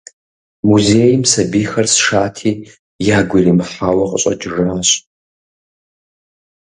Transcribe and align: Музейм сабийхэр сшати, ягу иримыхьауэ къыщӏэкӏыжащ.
Музейм 0.69 1.21
сабийхэр 1.31 1.87
сшати, 1.93 2.51
ягу 3.17 3.37
иримыхьауэ 3.39 4.05
къыщӏэкӏыжащ. 4.09 4.89